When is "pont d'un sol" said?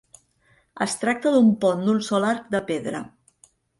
1.65-2.25